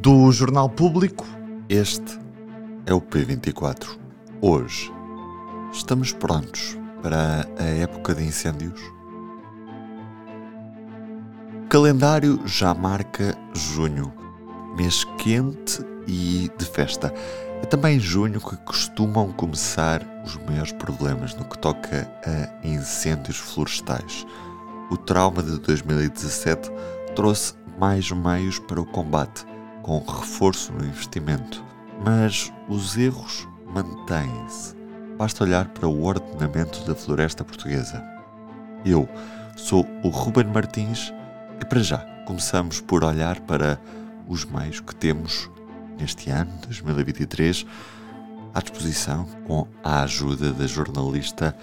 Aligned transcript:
Do 0.00 0.30
Jornal 0.30 0.68
Público, 0.68 1.26
este 1.68 2.20
é 2.86 2.94
o 2.94 3.00
P24. 3.00 3.98
Hoje 4.40 4.92
estamos 5.72 6.12
prontos 6.12 6.78
para 7.02 7.44
a 7.58 7.64
época 7.64 8.14
de 8.14 8.22
incêndios? 8.22 8.80
O 11.64 11.68
calendário 11.68 12.40
já 12.46 12.72
marca 12.74 13.36
junho, 13.52 14.12
mês 14.76 15.02
quente 15.18 15.84
e 16.06 16.48
de 16.56 16.64
festa. 16.64 17.12
É 17.60 17.66
também 17.66 17.96
em 17.96 18.00
junho 18.00 18.40
que 18.40 18.56
costumam 18.58 19.32
começar 19.32 20.00
os 20.24 20.36
maiores 20.46 20.70
problemas 20.70 21.34
no 21.34 21.44
que 21.44 21.58
toca 21.58 22.08
a 22.24 22.66
incêndios 22.66 23.38
florestais. 23.38 24.24
O 24.92 24.96
trauma 24.96 25.42
de 25.42 25.58
2017 25.58 26.70
trouxe 27.16 27.54
mais 27.78 28.10
meios 28.12 28.58
para 28.60 28.80
o 28.80 28.86
combate, 28.86 29.44
com 29.88 30.00
reforço 30.00 30.70
no 30.74 30.84
investimento. 30.84 31.64
Mas 32.04 32.52
os 32.68 32.98
erros 32.98 33.48
mantêm-se. 33.72 34.76
Basta 35.16 35.42
olhar 35.42 35.68
para 35.68 35.88
o 35.88 36.04
ordenamento 36.04 36.86
da 36.86 36.94
floresta 36.94 37.42
portuguesa. 37.42 38.04
Eu 38.84 39.08
sou 39.56 39.86
o 40.04 40.08
Ruben 40.10 40.44
Martins 40.44 41.10
e 41.58 41.64
para 41.64 41.80
já 41.80 41.98
começamos 42.26 42.82
por 42.82 43.02
olhar 43.02 43.40
para 43.40 43.80
os 44.28 44.44
meios 44.44 44.78
que 44.78 44.94
temos 44.94 45.50
neste 45.98 46.28
ano, 46.28 46.52
2023, 46.66 47.64
à 48.54 48.60
disposição 48.60 49.24
com 49.46 49.66
a 49.82 50.02
ajuda 50.02 50.52
da 50.52 50.66
jornalista 50.66 51.56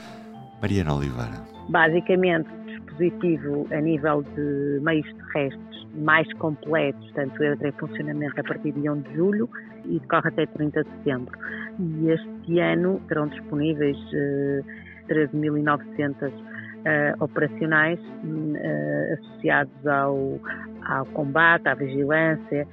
Mariana 0.59 0.95
Oliveira. 0.95 1.45
Basicamente, 1.69 2.49
dispositivo 2.65 3.67
a 3.71 3.79
nível 3.79 4.23
de 4.23 4.79
meios 4.81 5.07
terrestres 5.13 5.74
mais 5.95 6.31
completos, 6.33 7.03
portanto, 7.11 7.43
entra 7.43 7.69
em 7.69 7.71
funcionamento 7.73 8.39
a 8.39 8.43
partir 8.43 8.71
de 8.71 8.89
1 8.89 9.01
de 9.01 9.13
julho 9.15 9.49
e 9.85 9.99
decorre 9.99 10.29
até 10.29 10.45
30 10.45 10.83
de 10.83 10.89
setembro. 10.89 11.37
E 11.79 12.09
este 12.09 12.59
ano 12.59 13.01
terão 13.07 13.27
disponíveis 13.27 13.97
uh, 13.97 14.65
13.900 15.09 16.31
uh, 16.31 17.23
operacionais 17.23 17.99
uh, 17.99 19.13
associados 19.13 19.87
ao, 19.87 20.39
ao 20.85 21.05
combate, 21.07 21.67
à 21.67 21.75
vigilância 21.75 22.67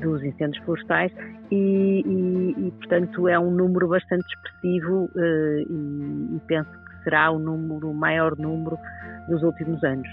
dos 0.00 0.20
incêndios 0.24 0.58
florestais 0.64 1.12
e, 1.48 2.02
e, 2.04 2.66
e, 2.66 2.70
portanto 2.72 3.28
é 3.28 3.38
um 3.38 3.52
número 3.52 3.86
bastante 3.86 4.24
expressivo 4.26 5.08
e, 5.16 6.36
e, 6.36 6.40
penso 6.48 6.70
que 6.70 7.04
será 7.04 7.30
o 7.30 7.38
número 7.38 7.88
o 7.88 7.94
maior 7.94 8.36
número 8.36 8.76
dos 9.28 9.44
últimos 9.44 9.82
anos. 9.84 10.08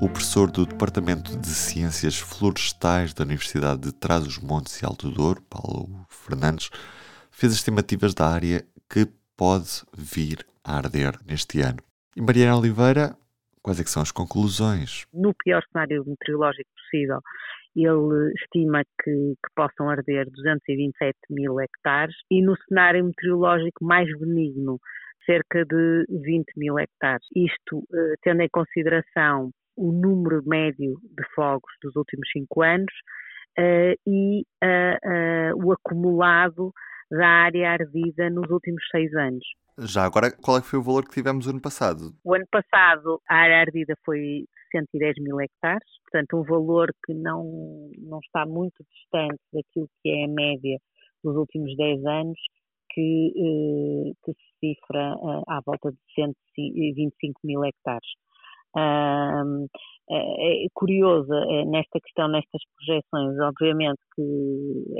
O 0.00 0.08
professor 0.08 0.48
do 0.48 0.64
Departamento 0.64 1.36
de 1.36 1.48
Ciências 1.48 2.20
Florestais 2.20 3.12
da 3.12 3.24
Universidade 3.24 3.80
de 3.80 3.92
Trás-os-Montes 3.92 4.80
e 4.80 4.86
Alto 4.86 5.10
Douro, 5.10 5.42
Paulo 5.50 6.06
Fernandes, 6.08 6.70
fez 7.32 7.52
estimativas 7.52 8.14
da 8.14 8.28
área 8.28 8.64
que 8.88 9.08
pode 9.36 9.82
vir 9.96 10.46
a 10.64 10.76
arder 10.76 11.18
neste 11.26 11.60
ano. 11.62 11.78
E 12.16 12.22
Mariana 12.22 12.58
Oliveira, 12.58 13.16
quais 13.60 13.80
é 13.80 13.84
são 13.84 14.00
as 14.00 14.12
conclusões? 14.12 15.04
No 15.12 15.34
pior 15.34 15.64
cenário 15.72 16.04
meteorológico 16.06 16.70
possível, 16.76 17.18
ele 17.74 18.32
estima 18.40 18.84
que, 19.02 19.10
que, 19.10 19.54
possam 19.56 19.90
arder 19.90 20.30
227 20.30 21.16
mil 21.30 21.60
hectares 21.60 22.14
e 22.30 22.40
no 22.40 22.56
cenário 22.68 23.04
meteorológico 23.04 23.84
mais 23.84 24.08
benigno, 24.16 24.78
cerca 25.26 25.64
de 25.64 26.06
20 26.08 26.52
mil 26.56 26.78
hectares. 26.78 27.26
Isto 27.34 27.82
eh, 27.92 28.14
tendo 28.22 28.42
em 28.42 28.48
consideração 28.48 29.50
o 29.78 29.92
número 29.92 30.42
médio 30.44 30.98
de 31.02 31.24
fogos 31.34 31.72
dos 31.82 31.94
últimos 31.94 32.28
cinco 32.32 32.62
anos 32.62 32.92
uh, 33.58 33.94
e 34.06 34.42
uh, 34.62 35.54
uh, 35.54 35.66
o 35.66 35.72
acumulado 35.72 36.72
da 37.10 37.26
área 37.26 37.70
ardida 37.70 38.28
nos 38.28 38.50
últimos 38.50 38.82
seis 38.90 39.14
anos. 39.14 39.44
Já 39.78 40.04
agora, 40.04 40.32
qual 40.42 40.58
é 40.58 40.60
que 40.60 40.66
foi 40.66 40.80
o 40.80 40.82
valor 40.82 41.04
que 41.04 41.14
tivemos 41.14 41.46
ano 41.46 41.60
passado? 41.60 42.12
O 42.24 42.34
ano 42.34 42.46
passado 42.50 43.20
a 43.28 43.36
área 43.36 43.60
ardida 43.60 43.94
foi 44.04 44.44
110 44.72 45.14
mil 45.20 45.40
hectares, 45.40 45.88
portanto 46.02 46.36
um 46.36 46.42
valor 46.42 46.92
que 47.06 47.14
não, 47.14 47.88
não 47.98 48.18
está 48.18 48.44
muito 48.44 48.84
distante 48.92 49.40
daquilo 49.52 49.88
que 50.02 50.10
é 50.10 50.24
a 50.24 50.28
média 50.28 50.78
dos 51.22 51.36
últimos 51.36 51.76
10 51.76 52.04
anos, 52.06 52.38
que, 52.90 53.32
eh, 53.36 54.12
que 54.24 54.32
se 54.32 54.74
cifra 54.74 55.14
eh, 55.14 55.42
à 55.46 55.60
volta 55.64 55.92
de 55.92 55.98
125 56.14 57.40
mil 57.44 57.64
hectares. 57.64 58.08
Um, 58.76 59.66
é, 60.10 60.64
é 60.64 60.66
curioso 60.72 61.32
é, 61.32 61.64
nesta 61.66 62.00
questão, 62.00 62.28
nestas 62.28 62.62
projeções, 62.76 63.38
obviamente 63.40 64.00
que 64.14 64.22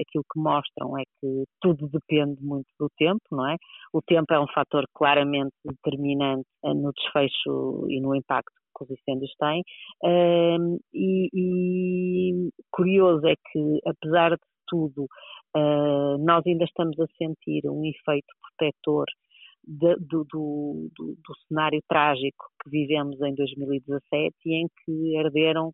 aquilo 0.01 0.25
que 0.33 0.41
mostram 0.41 0.99
é 0.99 1.03
que 1.21 1.45
tudo 1.61 1.89
depende 1.89 2.43
muito 2.43 2.69
do 2.79 2.89
tempo, 2.99 3.23
não 3.33 3.49
é? 3.49 3.57
O 3.93 4.03
tempo 4.03 4.33
é 4.33 4.41
um 4.41 4.47
fator 4.49 4.85
claramente 4.95 5.55
determinante 5.65 6.47
eh, 6.65 6.75
no 6.75 6.93
desfecho 6.93 7.87
e 7.89 8.01
no 8.01 8.15
impacto 8.15 8.53
que 8.77 8.85
os 8.85 8.91
incêndios 8.91 9.33
têm. 9.39 9.63
Um, 10.05 10.79
e, 10.93 11.29
e, 11.33 12.51
curioso 12.71 13.27
é 13.27 13.35
que, 13.35 13.81
apesar 13.87 14.33
de 14.33 14.43
tudo, 14.67 15.05
uh, 15.57 16.19
nós 16.19 16.43
ainda 16.47 16.65
estamos 16.65 16.99
a 17.01 17.07
sentir 17.17 17.69
um 17.69 17.83
efeito 17.85 18.29
protetor 18.57 19.07
de, 19.69 19.97
do, 19.97 20.25
do, 20.25 20.91
do, 20.97 21.15
do, 21.15 21.35
cenário 21.47 21.83
trágico 21.87 22.47
que 22.63 22.71
vivemos 22.71 23.21
em 23.21 23.35
2017 23.35 24.35
e 24.47 24.55
em 24.55 24.67
que 24.67 25.17
herderam 25.17 25.73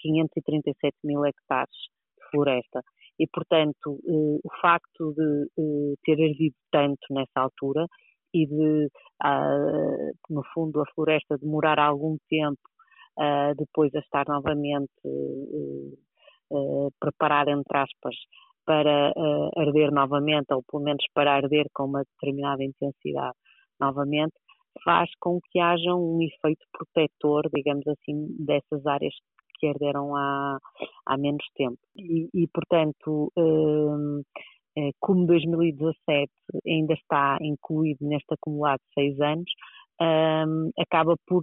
537 0.00 0.96
mil 1.04 1.24
hectares 1.26 1.76
de 2.18 2.30
floresta. 2.30 2.82
E, 3.18 3.26
portanto, 3.26 4.00
eh, 4.08 4.40
o 4.42 4.50
facto 4.62 5.12
de 5.12 5.44
eh, 5.58 5.94
ter 6.04 6.18
herdido 6.18 6.56
tanto 6.72 7.06
nessa 7.10 7.40
altura 7.40 7.86
e 8.32 8.46
de, 8.46 8.88
ah, 9.22 10.10
no 10.30 10.42
fundo, 10.54 10.80
a 10.80 10.86
floresta 10.94 11.38
demorar 11.38 11.78
algum 11.78 12.16
tempo 12.28 12.58
ah, 13.18 13.52
depois 13.56 13.94
a 13.94 14.00
estar 14.00 14.26
novamente 14.26 14.90
eh, 15.04 15.94
eh 16.52 16.88
preparada, 16.98 17.50
entre 17.50 17.78
aspas, 17.78 18.16
para 18.64 19.12
uh, 19.16 19.60
arder 19.60 19.90
novamente, 19.92 20.52
ou 20.52 20.62
pelo 20.62 20.82
menos 20.82 21.04
para 21.14 21.34
arder 21.34 21.66
com 21.74 21.84
uma 21.84 22.02
determinada 22.04 22.62
intensidade 22.62 23.36
novamente, 23.80 24.34
faz 24.84 25.10
com 25.20 25.40
que 25.50 25.60
haja 25.60 25.94
um 25.94 26.20
efeito 26.22 26.64
protetor, 26.72 27.48
digamos 27.54 27.86
assim, 27.86 28.26
dessas 28.38 28.84
áreas 28.86 29.14
que 29.58 29.68
arderam 29.68 30.14
há, 30.16 30.58
há 31.06 31.16
menos 31.16 31.44
tempo. 31.54 31.78
E, 31.96 32.28
e 32.34 32.48
portanto, 32.48 33.32
uh, 33.36 34.22
como 35.00 35.26
2017 35.26 36.30
ainda 36.66 36.94
está 36.94 37.38
incluído 37.40 38.06
neste 38.06 38.34
acumulado 38.34 38.80
de 38.80 38.94
seis 38.94 39.20
anos, 39.20 39.50
um, 40.00 40.70
acaba 40.78 41.14
por, 41.26 41.42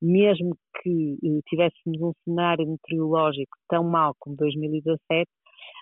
mesmo 0.00 0.56
que 0.82 1.16
tivéssemos 1.48 2.00
um 2.00 2.12
cenário 2.24 2.68
meteorológico 2.68 3.56
tão 3.68 3.84
mau 3.84 4.14
como 4.18 4.36
2017, 4.36 5.28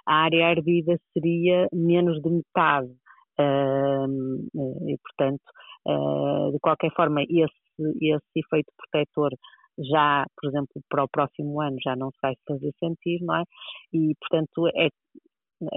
a 0.07 0.15
área 0.25 0.49
ardida 0.49 0.99
seria 1.13 1.69
menos 1.73 2.21
de 2.23 2.31
metade. 2.31 2.91
e, 3.39 4.99
portanto, 4.99 5.43
ah, 5.87 6.51
de 6.53 6.59
qualquer 6.61 6.93
forma, 6.95 7.23
esse, 7.23 7.97
esse 8.01 8.31
efeito 8.37 8.73
protetor 8.77 9.31
já, 9.79 10.27
por 10.37 10.49
exemplo, 10.49 10.83
para 10.89 11.05
o 11.05 11.09
próximo 11.09 11.61
ano 11.61 11.77
já 11.83 11.97
não 11.97 12.11
se 12.11 12.19
vai 12.23 12.35
fazer 12.47 12.73
sentir, 12.79 13.21
não 13.23 13.37
é? 13.37 13.45
E, 13.93 14.15
portanto, 14.21 14.69
é, 14.69 14.89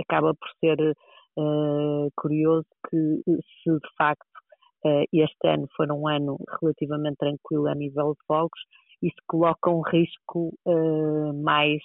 acaba 0.01 0.33
por 0.33 0.49
ser 0.59 0.77
uh, 1.37 2.11
curioso 2.15 2.67
que 2.89 3.21
se 3.25 3.71
de 3.71 3.95
facto 3.97 4.25
uh, 4.85 5.05
este 5.11 5.47
ano 5.47 5.67
for 5.75 5.91
um 5.91 6.07
ano 6.07 6.37
relativamente 6.61 7.17
tranquilo 7.17 7.67
a 7.67 7.75
nível 7.75 8.13
de 8.13 8.25
fogos, 8.27 8.59
isso 9.01 9.17
coloca 9.27 9.69
um 9.69 9.81
risco 9.81 10.53
uh, 10.65 11.33
mais 11.43 11.81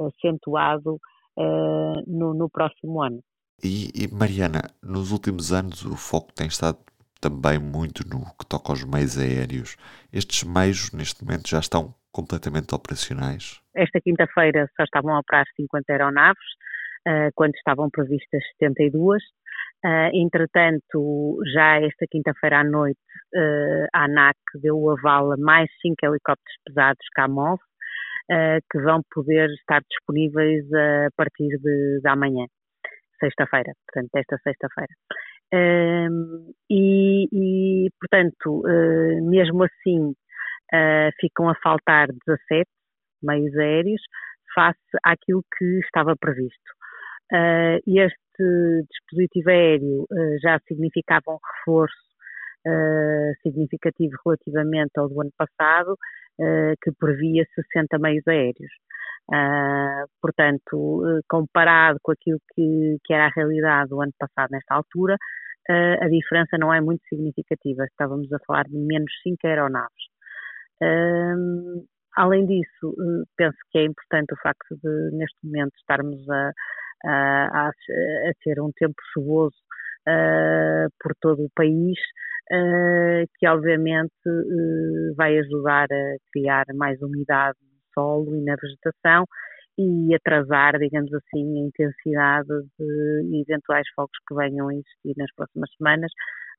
acentuado 0.00 0.98
uh, 1.38 2.02
no, 2.06 2.34
no, 2.34 2.50
próximo 2.50 3.02
ano. 3.02 3.20
E, 3.62 3.90
e, 3.94 4.08
Mariana, 4.12 4.62
nos 4.82 5.12
últimos 5.12 5.52
anos 5.52 5.84
o 5.84 5.96
foco 5.96 6.32
tem 6.32 6.46
estado 6.46 6.78
também 7.20 7.58
muito 7.58 8.06
no 8.08 8.24
que 8.38 8.46
toca 8.46 8.72
aos 8.72 8.84
meios 8.84 9.18
aéreos. 9.18 9.76
Estes 10.12 10.44
meios, 10.44 10.92
neste 10.92 11.24
momento, 11.24 11.48
já 11.48 11.58
estão 11.58 11.94
completamente 12.12 12.74
operacionais? 12.74 13.60
Esta 13.74 14.00
quinta-feira 14.00 14.68
só 14.76 14.84
estavam 14.84 15.14
a 15.14 15.20
operar 15.20 15.46
50 15.56 15.92
aeronaves, 15.92 16.46
uh, 17.06 17.30
quando 17.34 17.54
estavam 17.54 17.90
previstas 17.90 18.42
72. 18.58 19.22
Uh, 19.84 20.10
entretanto, 20.12 21.38
já 21.54 21.80
esta 21.80 22.06
quinta-feira 22.10 22.60
à 22.60 22.64
noite, 22.64 22.98
uh, 23.34 23.86
a 23.92 24.04
ANAC 24.04 24.36
deu 24.60 24.76
o 24.76 24.90
aval 24.90 25.32
a 25.32 25.36
mais 25.36 25.70
cinco 25.80 26.04
helicópteros 26.04 26.56
pesados 26.66 27.06
Kamov, 27.14 27.60
que 28.70 28.78
vão 28.80 29.00
poder 29.10 29.48
estar 29.50 29.80
disponíveis 29.88 30.64
a 30.72 31.08
partir 31.16 31.48
de, 31.48 32.00
de 32.02 32.08
amanhã, 32.08 32.44
sexta-feira, 33.18 33.72
portanto, 33.86 34.10
esta 34.14 34.38
sexta-feira. 34.44 34.92
Um, 35.52 36.52
e, 36.70 37.26
e, 37.32 37.90
portanto, 37.98 38.62
uh, 38.66 39.30
mesmo 39.30 39.64
assim, 39.64 40.10
uh, 40.10 41.10
ficam 41.18 41.48
a 41.48 41.54
faltar 41.62 42.08
17 42.26 42.68
meios 43.22 43.56
aéreos 43.56 44.02
face 44.54 44.78
àquilo 45.04 45.42
que 45.56 45.64
estava 45.80 46.14
previsto. 46.16 46.78
Este 47.86 48.86
dispositivo 48.90 49.50
aéreo 49.50 50.06
já 50.40 50.58
significava 50.66 51.24
um 51.28 51.38
reforço 51.58 52.08
significativo 53.42 54.16
relativamente 54.24 54.92
ao 54.96 55.08
do 55.08 55.20
ano 55.20 55.32
passado, 55.36 55.96
que 56.82 56.92
previa 56.98 57.44
60 57.54 57.98
meios 57.98 58.26
aéreos. 58.28 58.70
Uh, 59.30 60.08
portanto, 60.22 61.04
uh, 61.04 61.20
comparado 61.28 61.98
com 62.02 62.12
aquilo 62.12 62.40
que, 62.54 62.96
que, 63.04 63.12
era 63.12 63.26
a 63.26 63.32
realidade 63.36 63.90
do 63.90 64.00
ano 64.00 64.12
passado 64.18 64.48
nesta 64.50 64.74
altura, 64.74 65.16
uh, 65.68 66.02
a 66.02 66.08
diferença 66.08 66.56
não 66.58 66.72
é 66.72 66.80
muito 66.80 67.02
significativa. 67.10 67.84
Estávamos 67.84 68.32
a 68.32 68.38
falar 68.46 68.64
de 68.64 68.76
menos 68.78 69.12
5 69.22 69.46
aeronaves. 69.46 70.08
além 72.16 72.46
disso, 72.46 72.94
penso 73.36 73.58
que 73.70 73.78
é 73.78 73.84
importante 73.84 74.32
o 74.32 74.40
facto 74.42 74.76
de, 74.82 75.10
neste 75.16 75.36
momento, 75.44 75.72
estarmos 75.76 76.28
a, 76.30 76.52
a, 77.04 77.66
a, 77.66 77.68
a 77.68 78.32
ter 78.42 78.60
um 78.60 78.72
tempo 78.72 78.96
chuvoso 79.12 79.56
por 81.00 81.14
todo 81.20 81.44
o 81.44 81.50
país, 81.54 81.98
que 83.38 83.46
obviamente 83.46 84.12
vai 85.16 85.38
ajudar 85.38 85.86
a 85.90 86.16
criar 86.32 86.64
mais 86.74 87.00
umidade 87.02 87.58
solo 87.94 88.34
e 88.34 88.42
na 88.42 88.54
vegetação 88.54 89.24
e 89.78 90.14
atrasar, 90.14 90.78
digamos 90.78 91.12
assim, 91.14 91.62
a 91.62 91.66
intensidade 91.66 92.48
de 92.78 93.42
eventuais 93.42 93.86
fogos 93.94 94.18
que 94.26 94.34
venham 94.34 94.68
a 94.68 94.74
existir 94.74 95.14
nas 95.16 95.32
próximas 95.36 95.70
semanas, 95.76 96.10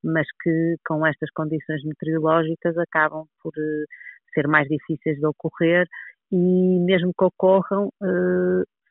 mas 0.02 0.26
que 0.42 0.76
com 0.86 1.06
estas 1.06 1.30
condições 1.32 1.84
meteorológicas 1.84 2.76
acabam 2.78 3.26
por 3.42 3.52
uh, 3.52 3.84
ser 4.32 4.48
mais 4.48 4.66
difíceis 4.68 5.18
de 5.18 5.26
ocorrer 5.26 5.86
e 6.32 6.78
mesmo 6.80 7.12
que 7.16 7.24
ocorram, 7.24 7.92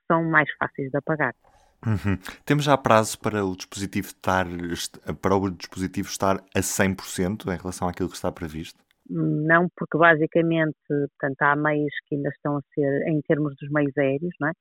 são 0.07 0.23
mais 0.25 0.49
fáceis 0.57 0.91
de 0.91 0.97
apagar. 0.97 1.33
Uhum. 1.85 2.17
Temos 2.45 2.65
já 2.65 2.77
prazo 2.77 3.17
para 3.19 3.45
o 3.45 3.55
dispositivo 3.55 4.07
estar 4.07 4.45
para 5.21 5.35
o 5.35 5.49
dispositivo 5.49 6.09
estar 6.09 6.37
a 6.53 6.59
100% 6.59 7.45
em 7.47 7.57
relação 7.57 7.87
àquilo 7.87 8.09
que 8.09 8.15
está 8.15 8.31
previsto? 8.31 8.77
não 9.09 9.67
porque 9.75 9.97
basicamente, 9.97 10.77
portanto, 10.87 11.41
há 11.41 11.55
meios 11.55 11.93
que 12.07 12.15
ainda 12.15 12.29
estão 12.29 12.57
a 12.57 12.61
ser, 12.73 13.07
em 13.07 13.21
termos 13.21 13.55
dos 13.59 13.69
meios 13.71 13.97
aéreos, 13.97 14.33
não 14.39 14.49
é? 14.49 14.51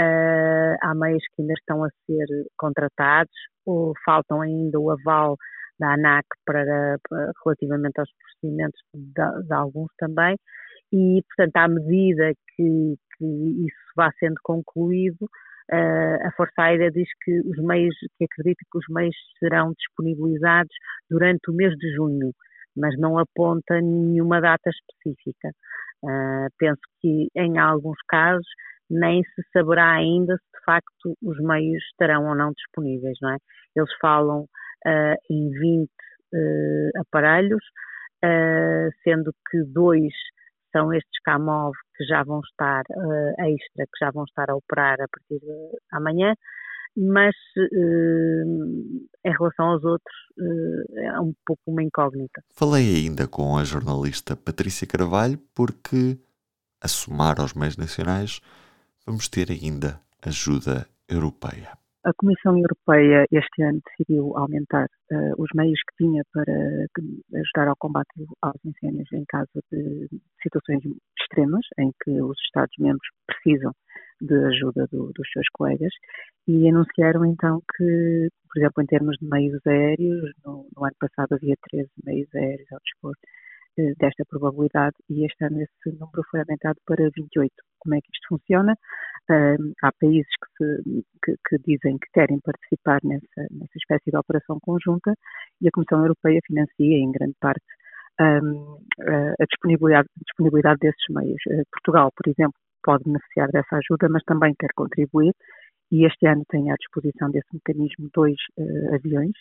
Uh, 0.00 0.76
há 0.80 0.94
meios 0.94 1.24
que 1.34 1.42
ainda 1.42 1.54
estão 1.54 1.82
a 1.82 1.88
ser 2.06 2.26
contratados, 2.56 3.34
ou 3.66 3.92
faltam 4.04 4.40
ainda 4.40 4.78
o 4.78 4.90
aval 4.92 5.36
da 5.78 5.94
ANAC 5.94 6.24
para, 6.46 6.98
para 7.08 7.32
relativamente 7.44 7.98
aos 7.98 8.08
procedimentos 8.12 8.80
de, 8.94 9.46
de, 9.46 9.52
alguns 9.52 9.90
também, 9.98 10.36
e, 10.92 11.20
portanto, 11.28 11.56
à 11.56 11.68
medida 11.68 12.32
que, 12.54 12.94
que 13.16 13.24
isso 13.66 13.92
vá 13.96 14.10
sendo 14.20 14.36
concluído, 14.44 15.28
a 15.70 16.32
Força 16.36 16.62
Aérea 16.62 16.90
diz 16.90 17.08
que 17.22 17.40
os 17.40 17.58
meios, 17.58 17.94
que 18.16 18.24
acredita 18.24 18.64
que 18.70 18.78
os 18.78 18.84
meios 18.88 19.14
serão 19.38 19.72
disponibilizados 19.72 20.74
durante 21.10 21.50
o 21.50 21.54
mês 21.54 21.74
de 21.76 21.94
junho 21.94 22.32
mas 22.78 22.96
não 22.98 23.18
aponta 23.18 23.80
nenhuma 23.80 24.40
data 24.40 24.70
específica. 24.70 25.50
Uh, 26.02 26.46
penso 26.58 26.80
que 27.00 27.28
em 27.34 27.58
alguns 27.58 27.98
casos 28.08 28.46
nem 28.88 29.22
se 29.22 29.42
saberá 29.52 29.94
ainda 29.94 30.36
se 30.36 30.58
de 30.58 30.64
facto 30.64 31.16
os 31.22 31.38
meios 31.40 31.82
estarão 31.90 32.28
ou 32.28 32.34
não 32.34 32.52
disponíveis, 32.52 33.18
não 33.20 33.34
é? 33.34 33.36
Eles 33.76 33.90
falam 34.00 34.42
uh, 34.42 35.16
em 35.28 35.50
20 35.50 35.88
uh, 35.88 37.00
aparelhos, 37.00 37.64
sendo 39.04 39.32
que 39.48 39.62
dois 39.72 40.12
são 40.72 40.92
estes 40.92 41.20
CAMOV 41.24 41.74
que 41.96 42.04
já 42.04 42.22
vão 42.22 42.40
estar 42.40 42.82
extra, 43.38 43.84
que 43.86 44.04
já 44.04 44.10
vão 44.10 44.24
estar 44.24 44.50
a 44.50 44.56
operar 44.56 45.00
a 45.00 45.08
partir 45.08 45.40
de 45.40 45.78
amanhã, 45.92 46.34
mas 46.96 47.34
uh, 47.56 49.08
em 49.24 49.32
relação 49.32 49.66
aos 49.66 49.84
outros 49.84 50.16
uh, 50.38 50.98
é 50.98 51.20
um 51.20 51.32
pouco 51.46 51.62
uma 51.68 51.82
incógnita. 51.82 52.42
Falei 52.54 52.96
ainda 52.96 53.28
com 53.28 53.56
a 53.56 53.64
jornalista 53.64 54.36
Patrícia 54.36 54.86
Carvalho 54.86 55.38
porque, 55.54 56.18
a 56.80 56.88
somar 56.88 57.40
aos 57.40 57.54
meios 57.54 57.76
nacionais, 57.76 58.40
vamos 59.06 59.28
ter 59.28 59.50
ainda 59.50 60.00
ajuda 60.22 60.86
europeia. 61.08 61.78
A 62.08 62.12
Comissão 62.16 62.56
Europeia 62.56 63.26
este 63.30 63.62
ano 63.62 63.82
decidiu 63.84 64.34
aumentar 64.34 64.86
uh, 65.12 65.34
os 65.36 65.50
meios 65.54 65.78
que 65.82 66.04
tinha 66.04 66.22
para 66.32 66.54
ajudar 67.38 67.68
ao 67.68 67.76
combate 67.76 68.08
aos 68.40 68.56
incêndios 68.64 69.12
em 69.12 69.26
caso 69.28 69.50
de 69.70 70.08
situações 70.42 70.80
extremas 71.20 71.66
em 71.78 71.92
que 72.02 72.18
os 72.22 72.34
Estados-membros 72.46 73.06
precisam 73.26 73.72
de 74.22 74.34
ajuda 74.46 74.86
do, 74.90 75.12
dos 75.12 75.30
seus 75.34 75.46
colegas 75.52 75.92
e 76.46 76.66
anunciaram 76.66 77.26
então 77.26 77.60
que, 77.76 78.28
por 78.48 78.58
exemplo, 78.58 78.82
em 78.82 78.86
termos 78.86 79.18
de 79.18 79.28
meios 79.28 79.60
aéreos, 79.66 80.32
no, 80.46 80.66
no 80.74 80.84
ano 80.86 80.96
passado 80.98 81.34
havia 81.34 81.56
13 81.70 81.90
meios 82.06 82.34
aéreos 82.34 82.72
ao 82.72 82.80
dispor 82.86 83.14
eh, 83.78 83.92
desta 83.98 84.24
probabilidade 84.24 84.96
e 85.10 85.26
este 85.26 85.44
ano 85.44 85.60
esse 85.60 85.98
número 85.98 86.22
foi 86.30 86.40
aumentado 86.40 86.78
para 86.86 87.10
28. 87.14 87.52
Como 87.80 87.94
é 87.94 88.00
que 88.00 88.08
isto 88.14 88.28
funciona? 88.28 88.74
Há 89.82 89.92
países 90.00 90.30
que, 90.56 90.64
se, 90.64 91.04
que, 91.24 91.34
que, 91.48 91.58
dizem 91.58 91.98
que 91.98 92.08
querem 92.14 92.40
participar 92.40 92.98
nessa, 93.04 93.46
nessa 93.50 93.76
espécie 93.76 94.10
de 94.10 94.16
operação 94.16 94.58
conjunta 94.60 95.14
e 95.60 95.68
a 95.68 95.70
Comissão 95.72 96.00
Europeia 96.00 96.40
financia 96.46 96.96
em 96.96 97.12
grande 97.12 97.34
parte 97.40 97.64
um, 98.20 98.78
a 99.40 99.44
disponibilidade, 99.44 100.08
disponibilidade 100.24 100.78
desses 100.80 101.04
meios. 101.10 101.40
Uh, 101.48 101.62
Portugal, 101.72 102.10
por 102.16 102.28
exemplo, 102.28 102.58
pode 102.82 103.04
beneficiar 103.04 103.48
dessa 103.48 103.76
ajuda, 103.76 104.08
mas 104.08 104.22
também 104.24 104.54
quer 104.58 104.70
contribuir 104.74 105.32
e 105.90 106.06
este 106.06 106.26
ano 106.26 106.42
tem 106.48 106.70
à 106.70 106.74
disposição 106.74 107.30
desse 107.30 107.48
mecanismo 107.52 108.10
dois 108.14 108.36
uh, 108.58 108.94
aviões 108.94 109.32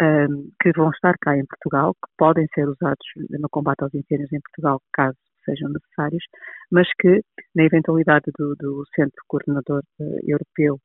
um, 0.00 0.50
que 0.60 0.72
vão 0.72 0.90
estar 0.90 1.14
cá 1.20 1.36
em 1.36 1.44
Portugal, 1.46 1.94
que 1.94 2.10
podem 2.16 2.46
ser 2.54 2.68
usados 2.68 3.06
no 3.30 3.48
combate 3.50 3.82
aos 3.82 3.94
incêndios 3.94 4.32
em 4.32 4.40
Portugal, 4.40 4.80
caso 4.92 5.16
sejam 5.44 5.70
necessários, 5.70 6.24
mas 6.70 6.88
que, 6.98 7.20
na 7.54 7.64
eventualidade 7.64 8.30
do, 8.38 8.54
do 8.56 8.84
Centro 8.94 9.22
Coordenador 9.28 9.82
uh, 10.00 10.18
Europeu 10.22 10.78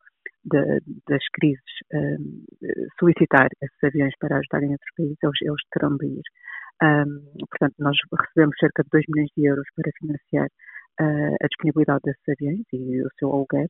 de, 0.45 0.79
das 1.07 1.23
crises 1.33 1.63
um, 1.93 2.43
solicitar 2.99 3.47
esses 3.61 3.83
aviões 3.83 4.13
para 4.19 4.37
ajudarem 4.37 4.71
outros 4.71 4.91
países, 4.95 5.17
eles, 5.21 5.41
eles 5.41 5.61
terão 5.71 5.97
de 5.97 6.07
ir. 6.07 6.21
Um, 6.83 7.45
portanto, 7.49 7.75
nós 7.79 7.97
recebemos 8.19 8.55
cerca 8.59 8.83
de 8.83 8.89
2 8.91 9.05
milhões 9.09 9.29
de 9.35 9.45
euros 9.45 9.65
para 9.75 9.91
financiar 9.99 10.47
uh, 11.01 11.35
a 11.41 11.47
disponibilidade 11.47 12.01
desses 12.03 12.29
aviões 12.29 12.65
e 12.73 13.01
o 13.01 13.09
seu 13.17 13.31
aluguer, 13.31 13.67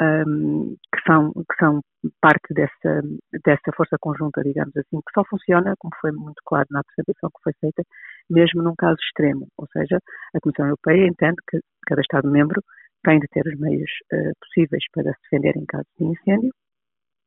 um, 0.00 0.76
que, 0.92 1.00
são, 1.06 1.32
que 1.32 1.56
são 1.58 1.80
parte 2.20 2.52
dessa, 2.52 3.02
dessa 3.44 3.72
força 3.76 3.96
conjunta, 4.00 4.42
digamos 4.42 4.76
assim, 4.76 4.98
que 4.98 5.12
só 5.14 5.24
funciona, 5.28 5.74
como 5.78 5.92
foi 6.00 6.10
muito 6.12 6.40
claro 6.44 6.66
na 6.70 6.80
apresentação 6.80 7.30
que 7.30 7.42
foi 7.42 7.52
feita, 7.60 7.82
mesmo 8.30 8.62
num 8.62 8.74
caso 8.76 8.96
extremo. 9.00 9.46
Ou 9.58 9.66
seja, 9.68 9.98
a 10.34 10.40
Comissão 10.40 10.66
Europeia 10.66 11.06
entende 11.06 11.36
que 11.48 11.58
cada 11.86 12.00
Estado-membro 12.00 12.62
tem 13.04 13.18
de 13.18 13.26
ter 13.28 13.46
os 13.46 13.58
meios 13.58 13.90
uh, 14.12 14.32
possíveis 14.40 14.84
para 14.92 15.12
se 15.12 15.18
defender 15.30 15.56
em 15.56 15.66
caso 15.66 15.86
de 15.98 16.06
incêndio. 16.06 16.50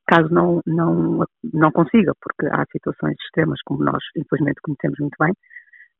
Caso 0.07 0.33
não, 0.33 0.61
não, 0.65 1.25
não 1.53 1.71
consiga, 1.71 2.13
porque 2.21 2.47
há 2.47 2.63
situações 2.71 3.15
extremas, 3.25 3.59
como 3.65 3.83
nós, 3.83 4.01
infelizmente, 4.15 4.61
conhecemos 4.63 4.97
muito 4.99 5.15
bem, 5.19 5.33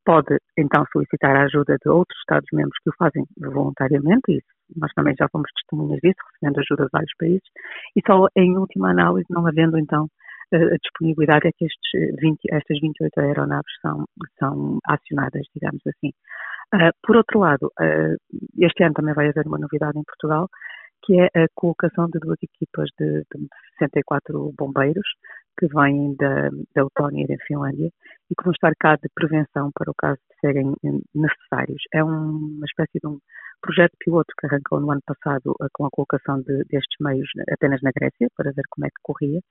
pode 0.05 0.37
então 0.57 0.85
solicitar 0.93 1.35
a 1.35 1.43
ajuda 1.43 1.75
de 1.83 1.89
outros 1.89 2.17
Estados-membros 2.19 2.77
que 2.81 2.89
o 2.89 2.93
fazem 2.97 3.25
voluntariamente, 3.37 4.31
e 4.31 4.41
nós 4.77 4.91
também 4.95 5.13
já 5.19 5.27
fomos 5.29 5.51
testemunhas 5.51 5.99
disso, 6.01 6.15
recebendo 6.31 6.59
ajuda 6.59 6.85
de 6.85 6.89
vários 6.93 7.13
países, 7.19 7.49
e 7.93 8.01
só 8.07 8.27
em 8.37 8.57
última 8.57 8.91
análise, 8.91 9.25
não 9.29 9.45
havendo 9.45 9.77
então 9.77 10.07
a 10.53 10.77
disponibilidade, 10.81 11.47
é 11.47 11.51
que 11.51 11.65
estes 11.65 12.15
20, 12.21 12.39
estas 12.51 12.79
28 12.79 13.19
aeronaves 13.19 13.73
são, 13.81 14.05
são 14.39 14.79
acionadas, 14.85 15.43
digamos 15.53 15.81
assim. 15.87 16.11
Uh, 16.73 16.91
por 17.01 17.15
outro 17.15 17.39
lado, 17.39 17.67
uh, 17.79 18.15
este 18.59 18.83
ano 18.83 18.93
também 18.93 19.13
vai 19.13 19.29
haver 19.29 19.47
uma 19.47 19.57
novidade 19.57 19.97
em 19.97 20.03
Portugal, 20.03 20.49
que 21.03 21.19
é 21.19 21.25
a 21.25 21.47
colocação 21.55 22.07
de 22.07 22.19
duas 22.19 22.37
equipas 22.41 22.89
de, 22.99 23.23
de 23.33 23.47
64 23.79 24.53
bombeiros 24.57 25.07
que 25.57 25.67
vêm 25.67 26.15
da, 26.15 26.49
da 26.75 26.83
Letónia 26.83 27.23
e 27.23 27.27
da 27.27 27.43
Finlândia 27.45 27.89
e 28.29 28.35
que 28.35 28.43
vão 28.43 28.51
estar 28.51 28.73
cá 28.79 28.95
de 28.95 29.09
prevenção 29.13 29.71
para 29.73 29.91
o 29.91 29.95
caso 29.95 30.19
de 30.29 30.39
serem 30.39 30.73
necessários. 31.15 31.81
É 31.93 32.03
uma 32.03 32.65
espécie 32.65 32.99
de 32.99 33.07
um 33.07 33.19
projeto 33.61 33.93
piloto 33.99 34.33
que 34.39 34.47
arrancou 34.47 34.79
no 34.79 34.91
ano 34.91 35.01
passado 35.05 35.55
eh, 35.61 35.67
com 35.73 35.85
a 35.85 35.89
colocação 35.89 36.41
de, 36.41 36.63
destes 36.65 36.97
meios 36.99 37.29
apenas 37.51 37.81
na 37.81 37.91
Grécia, 37.91 38.27
para 38.35 38.51
ver 38.51 38.63
como 38.69 38.85
é 38.85 38.89
que 38.89 39.01
corria, 39.03 39.41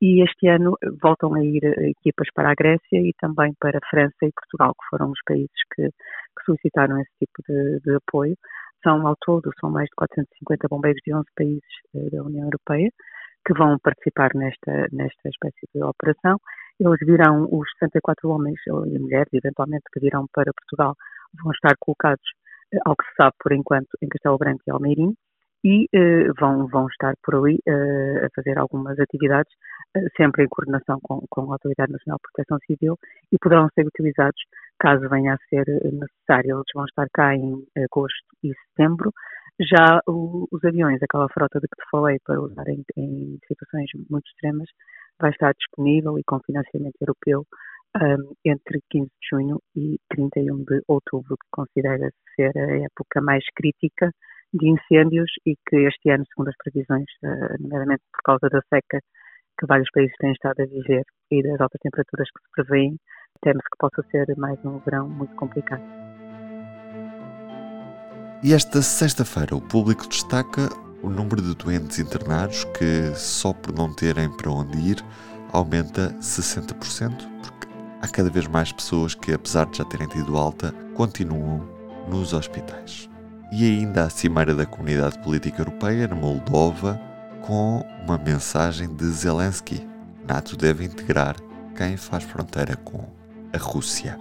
e 0.00 0.22
este 0.22 0.48
ano 0.48 0.76
voltam 1.02 1.34
a 1.34 1.42
ir 1.42 1.64
eh, 1.64 1.90
equipas 1.90 2.28
para 2.34 2.50
a 2.50 2.54
Grécia 2.54 2.98
e 3.00 3.12
também 3.18 3.54
para 3.60 3.78
a 3.78 3.88
França 3.88 4.22
e 4.22 4.32
Portugal, 4.32 4.72
que 4.74 4.88
foram 4.90 5.10
os 5.10 5.20
países 5.26 5.60
que, 5.74 5.88
que 5.88 6.44
solicitaram 6.44 7.00
esse 7.00 7.12
tipo 7.18 7.42
de, 7.48 7.80
de 7.80 7.96
apoio. 7.96 8.36
São, 8.82 9.06
ao 9.06 9.16
todo, 9.20 9.50
são 9.58 9.70
mais 9.70 9.88
de 9.88 9.96
450 9.96 10.68
bombeiros 10.68 11.00
de 11.04 11.14
11 11.14 11.26
países 11.34 11.74
eh, 11.94 12.10
da 12.10 12.22
União 12.22 12.44
Europeia, 12.44 12.90
que 13.46 13.54
vão 13.54 13.78
participar 13.78 14.30
nesta, 14.34 14.86
nesta 14.92 15.28
espécie 15.28 15.66
de 15.74 15.82
operação. 15.82 16.38
Eles 16.78 16.98
virão, 17.00 17.48
os 17.50 17.68
64 17.78 18.28
homens 18.28 18.58
e 18.66 18.98
mulheres, 18.98 19.32
eventualmente, 19.32 19.84
que 19.92 20.00
virão 20.00 20.26
para 20.32 20.52
Portugal, 20.52 20.94
vão 21.42 21.52
estar 21.52 21.74
colocados, 21.78 22.24
eh, 22.72 22.78
ao 22.84 22.96
que 22.96 23.04
se 23.04 23.14
sabe 23.16 23.34
por 23.38 23.52
enquanto, 23.52 23.88
em 24.02 24.08
Castelo 24.08 24.38
Branco 24.38 24.62
e 24.66 24.70
Almeirim, 24.70 25.14
e 25.64 25.84
uh, 25.86 26.32
vão, 26.38 26.68
vão 26.68 26.86
estar 26.86 27.14
por 27.24 27.34
ali 27.34 27.58
uh, 27.66 28.26
a 28.26 28.28
fazer 28.36 28.58
algumas 28.58 28.98
atividades, 29.00 29.52
uh, 29.96 30.08
sempre 30.16 30.44
em 30.44 30.48
coordenação 30.48 30.98
com, 31.02 31.24
com 31.28 31.50
a 31.50 31.54
Autoridade 31.54 31.92
Nacional 31.92 32.18
de 32.18 32.30
Proteção 32.30 32.58
Civil, 32.66 32.96
e 33.32 33.38
poderão 33.38 33.68
ser 33.74 33.86
utilizados 33.86 34.40
caso 34.78 35.08
venha 35.08 35.34
a 35.34 35.38
ser 35.48 35.64
necessário. 35.66 36.56
Eles 36.56 36.72
vão 36.74 36.84
estar 36.84 37.06
cá 37.12 37.34
em 37.34 37.64
agosto 37.84 38.26
e 38.44 38.52
setembro. 38.68 39.10
Já 39.58 40.00
o, 40.06 40.46
os 40.52 40.62
aviões, 40.64 41.02
aquela 41.02 41.28
frota 41.30 41.58
de 41.58 41.66
que 41.66 41.82
te 41.82 41.90
falei, 41.90 42.18
para 42.24 42.40
usar 42.40 42.68
em, 42.68 42.84
em 42.96 43.38
situações 43.48 43.88
muito 44.10 44.28
extremas, 44.28 44.68
vai 45.20 45.30
estar 45.30 45.52
disponível 45.52 46.18
e 46.18 46.22
com 46.24 46.40
financiamento 46.40 46.96
europeu 47.00 47.44
um, 47.96 48.34
entre 48.44 48.80
15 48.90 49.06
de 49.06 49.28
junho 49.30 49.60
e 49.74 49.98
31 50.10 50.64
de 50.64 50.82
outubro, 50.86 51.36
que 51.36 51.48
considera-se 51.50 52.16
ser 52.34 52.56
a 52.56 52.84
época 52.84 53.20
mais 53.20 53.44
crítica 53.54 54.10
de 54.52 54.68
incêndios 54.68 55.30
e 55.44 55.54
que 55.68 55.76
este 55.76 56.10
ano, 56.10 56.24
segundo 56.28 56.48
as 56.48 56.56
previsões, 56.56 57.06
uh, 57.24 57.62
nomeadamente 57.62 58.02
por 58.12 58.22
causa 58.24 58.48
da 58.48 58.60
seca 58.72 59.00
que 59.58 59.66
vários 59.66 59.88
países 59.92 60.14
têm 60.18 60.32
estado 60.32 60.60
a 60.60 60.66
viver 60.66 61.02
e 61.30 61.42
das 61.42 61.60
altas 61.60 61.80
temperaturas 61.82 62.28
que 62.30 62.42
se 62.42 62.50
prevêem, 62.54 62.96
teme-se 63.40 63.68
que 63.70 63.78
possa 63.78 64.02
ser 64.10 64.26
mais 64.36 64.62
um 64.64 64.78
verão 64.80 65.08
muito 65.08 65.34
complicado. 65.34 65.82
E 68.44 68.52
esta 68.52 68.82
sexta-feira 68.82 69.56
o 69.56 69.60
público 69.60 70.06
destaca 70.06 70.68
o 71.06 71.08
número 71.10 71.40
de 71.40 71.54
doentes 71.54 72.00
internados 72.00 72.64
que, 72.76 73.12
só 73.14 73.52
por 73.52 73.72
não 73.72 73.92
terem 73.92 74.28
para 74.28 74.50
onde 74.50 74.76
ir, 74.76 75.04
aumenta 75.52 76.12
60%, 76.20 76.74
porque 77.40 77.68
há 78.02 78.08
cada 78.08 78.28
vez 78.28 78.48
mais 78.48 78.72
pessoas 78.72 79.14
que, 79.14 79.32
apesar 79.32 79.66
de 79.66 79.78
já 79.78 79.84
terem 79.84 80.08
tido 80.08 80.36
alta, 80.36 80.74
continuam 80.94 81.64
nos 82.08 82.32
hospitais. 82.32 83.08
E 83.52 83.64
ainda 83.64 84.02
a 84.02 84.10
Cimeira 84.10 84.52
da 84.52 84.66
Comunidade 84.66 85.16
Política 85.20 85.62
Europeia, 85.62 86.08
na 86.08 86.16
Moldova, 86.16 87.00
com 87.42 87.84
uma 88.04 88.18
mensagem 88.18 88.92
de 88.92 89.06
Zelensky: 89.06 89.86
NATO 90.26 90.56
deve 90.56 90.84
integrar 90.84 91.36
quem 91.76 91.96
faz 91.96 92.24
fronteira 92.24 92.74
com 92.74 93.04
a 93.52 93.58
Rússia. 93.58 94.18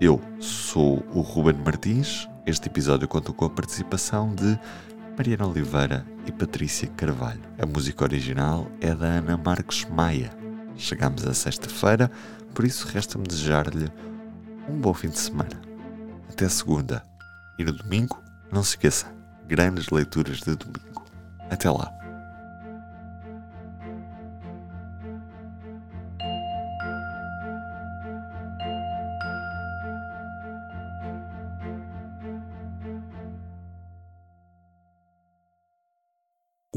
Eu 0.00 0.20
sou 0.38 1.04
o 1.12 1.22
Ruben 1.22 1.56
Martins. 1.64 2.28
Este 2.46 2.68
episódio 2.68 3.08
conta 3.08 3.32
com 3.32 3.46
a 3.46 3.50
participação 3.50 4.32
de 4.32 4.56
Mariana 5.16 5.46
Oliveira 5.46 6.04
e 6.26 6.32
Patrícia 6.32 6.88
Carvalho. 6.96 7.40
A 7.60 7.64
música 7.64 8.02
original 8.02 8.66
é 8.80 8.92
da 8.92 9.06
Ana 9.06 9.36
Marques 9.36 9.84
Maia. 9.84 10.30
Chegamos 10.76 11.24
a 11.24 11.32
sexta-feira, 11.32 12.10
por 12.52 12.64
isso 12.64 12.88
resta-me 12.88 13.24
desejar-lhe 13.24 13.88
um 14.68 14.76
bom 14.80 14.92
fim 14.92 15.08
de 15.08 15.18
semana. 15.18 15.60
Até 16.28 16.48
segunda. 16.48 17.04
E 17.56 17.64
no 17.64 17.72
domingo, 17.72 18.20
não 18.50 18.64
se 18.64 18.70
esqueça, 18.70 19.06
grandes 19.46 19.88
leituras 19.88 20.38
de 20.38 20.56
domingo. 20.56 21.04
Até 21.48 21.70
lá. 21.70 22.03